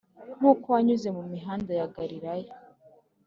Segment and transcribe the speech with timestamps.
[0.37, 2.51] nkuko wanyuze mumihanda ya galilaya